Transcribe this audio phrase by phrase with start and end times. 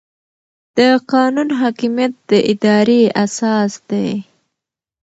[0.77, 0.79] د
[1.11, 4.09] قانون حاکمیت د ادارې اساس دی.